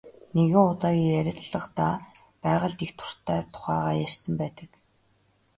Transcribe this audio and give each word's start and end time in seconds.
Нэг 0.35 0.51
удаагийн 0.69 1.17
ярилцлагадаа 1.21 1.93
байгальд 2.43 2.79
их 2.85 2.91
дуртай 2.97 3.39
тухайгаа 3.53 3.93
ярьсан 4.05 4.33
байдаг. 4.41 4.69